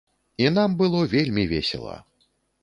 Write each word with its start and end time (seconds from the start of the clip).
І 0.43 0.47
нам 0.55 0.71
было 0.79 1.01
вельмі 1.13 1.45
весела. 1.53 1.95